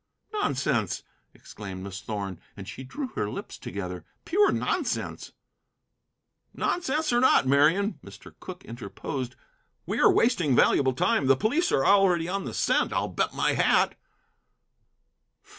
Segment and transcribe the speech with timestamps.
[0.33, 5.31] "Nonsense!" exclaimed Miss Thorn, and she drew her lips together, "pure nonsense!"
[6.55, 8.33] "Nonsense or not, Marian," Mr.
[8.39, 9.35] Cooke interposed,
[9.85, 11.27] "we are wasting valuable time.
[11.27, 13.93] The police are already on the scent, I'll bet my hat."